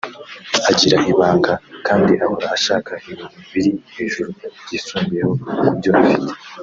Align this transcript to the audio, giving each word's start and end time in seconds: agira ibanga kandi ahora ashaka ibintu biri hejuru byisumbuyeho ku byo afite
agira 0.71 0.97
ibanga 1.11 1.53
kandi 1.87 2.11
ahora 2.25 2.47
ashaka 2.57 2.91
ibintu 3.09 3.25
biri 3.51 3.71
hejuru 3.95 4.29
byisumbuyeho 4.63 5.31
ku 5.63 5.71
byo 5.77 5.91
afite 6.01 6.31